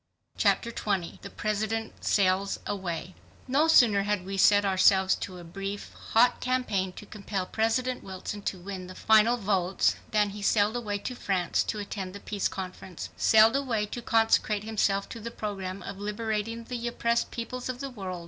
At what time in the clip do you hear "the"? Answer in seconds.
1.21-1.29, 8.87-8.95, 12.15-12.19, 15.19-15.29, 16.63-16.87, 17.79-17.91